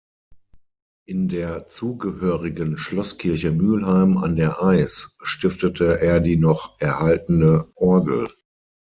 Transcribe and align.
In 1.05 1.27
der 1.27 1.67
zugehörigen 1.67 2.75
Schlosskirche 2.75 3.51
Mühlheim 3.51 4.17
an 4.17 4.35
der 4.35 4.59
Eis 4.63 5.15
stiftete 5.21 5.99
er 6.01 6.19
die 6.21 6.37
noch 6.37 6.73
erhaltene 6.79 7.67
Orgel. 7.75 8.27